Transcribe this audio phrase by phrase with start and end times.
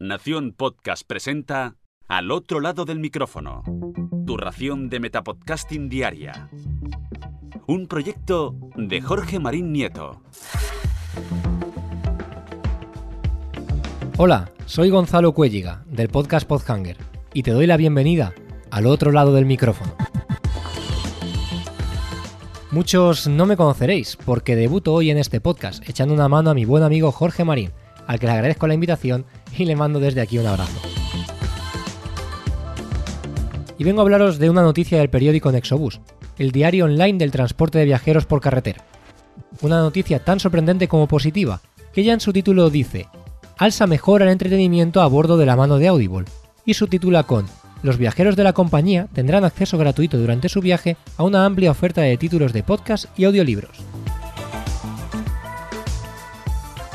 [0.00, 1.74] Nación Podcast presenta
[2.06, 3.64] Al otro lado del micrófono.
[4.28, 6.48] Tu ración de Metapodcasting Diaria.
[7.66, 10.22] Un proyecto de Jorge Marín Nieto.
[14.18, 16.96] Hola, soy Gonzalo Cuelliga, del podcast Podhanger,
[17.34, 18.34] y te doy la bienvenida
[18.70, 19.96] al otro lado del micrófono.
[22.70, 26.64] Muchos no me conoceréis, porque debuto hoy en este podcast, echando una mano a mi
[26.64, 27.72] buen amigo Jorge Marín,
[28.06, 29.26] al que le agradezco la invitación
[29.56, 30.80] y le mando desde aquí un abrazo.
[33.78, 36.00] Y vengo a hablaros de una noticia del periódico Nexobus,
[36.36, 38.84] el diario online del transporte de viajeros por carretera.
[39.62, 41.60] Una noticia tan sorprendente como positiva,
[41.92, 43.06] que ya en su título dice,
[43.56, 46.26] Alsa mejora el entretenimiento a bordo de la mano de Audible,
[46.64, 47.46] y subtitula con,
[47.82, 52.02] los viajeros de la compañía tendrán acceso gratuito durante su viaje a una amplia oferta
[52.02, 53.78] de títulos de podcast y audiolibros.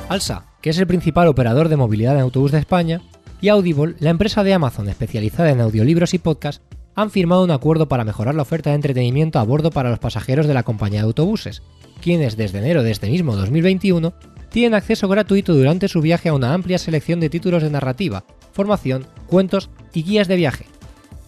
[0.10, 3.02] Alsa, que es el principal operador de movilidad en autobús de España,
[3.42, 6.62] y Audible, la empresa de Amazon especializada en audiolibros y podcasts,
[6.96, 10.48] han firmado un acuerdo para mejorar la oferta de entretenimiento a bordo para los pasajeros
[10.48, 11.64] de la compañía de autobuses,
[12.02, 14.14] quienes desde enero de este mismo 2021
[14.50, 19.08] tienen acceso gratuito durante su viaje a una amplia selección de títulos de narrativa, formación,
[19.26, 20.66] cuentos y guías de viaje.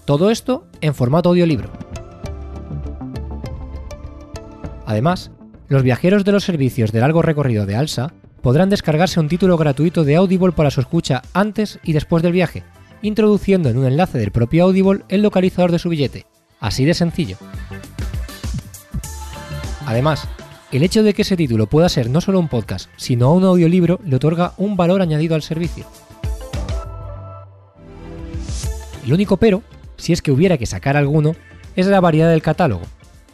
[0.06, 1.72] Todo esto en formato audiolibro.
[4.86, 5.32] Además,
[5.68, 8.14] los viajeros de los servicios de largo recorrido de Alsa
[8.46, 12.62] podrán descargarse un título gratuito de Audible para su escucha antes y después del viaje,
[13.02, 16.28] introduciendo en un enlace del propio Audible el localizador de su billete.
[16.60, 17.38] Así de sencillo.
[19.88, 20.28] Además,
[20.72, 24.00] el hecho de que ese título pueda ser no solo un podcast, sino un audiolibro
[24.06, 25.88] le otorga un valor añadido al servicio.
[29.04, 29.64] El único pero,
[29.98, 31.36] si es que hubiera que sacar alguno,
[31.76, 32.84] es la variedad del catálogo.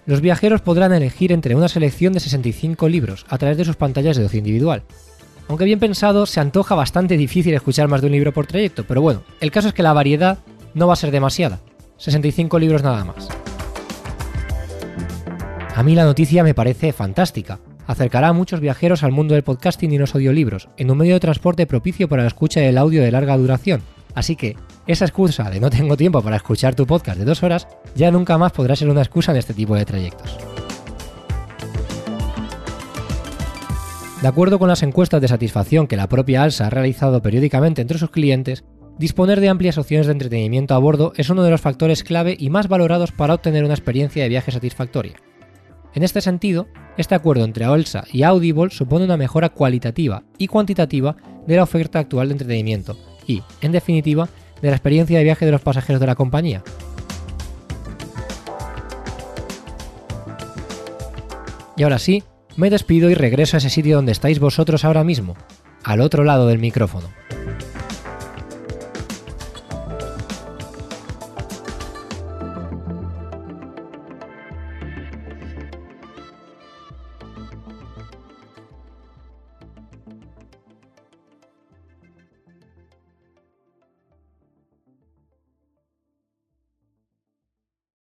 [0.05, 4.17] Los viajeros podrán elegir entre una selección de 65 libros a través de sus pantallas
[4.17, 4.83] de ocio individual.
[5.47, 9.02] Aunque bien pensado, se antoja bastante difícil escuchar más de un libro por trayecto, pero
[9.02, 10.39] bueno, el caso es que la variedad
[10.73, 11.59] no va a ser demasiada.
[11.97, 13.27] 65 libros nada más.
[15.75, 17.59] A mí la noticia me parece fantástica.
[17.85, 21.19] Acercará a muchos viajeros al mundo del podcasting y los audiolibros, en un medio de
[21.19, 23.81] transporte propicio para la escucha del audio de larga duración.
[24.13, 24.57] Así que,
[24.88, 28.38] esa excusa de no tengo tiempo para escuchar tu podcast de dos horas ya nunca
[28.38, 30.38] más podrá ser una excusa en este tipo de trayectos.
[34.21, 37.97] De acuerdo con las encuestas de satisfacción que la propia Alsa ha realizado periódicamente entre
[37.97, 38.63] sus clientes,
[39.00, 42.51] disponer de amplias opciones de entretenimiento a bordo es uno de los factores clave y
[42.51, 45.16] más valorados para obtener una experiencia de viaje satisfactoria.
[45.95, 46.67] En este sentido,
[46.97, 51.16] este acuerdo entre Alsa y Audible supone una mejora cualitativa y cuantitativa
[51.47, 54.29] de la oferta actual de entretenimiento y, en definitiva,
[54.61, 56.63] de la experiencia de viaje de los pasajeros de la compañía.
[61.77, 62.23] Y ahora sí,
[62.57, 65.35] me despido y regreso a ese sitio donde estáis vosotros ahora mismo,
[65.83, 67.09] al otro lado del micrófono.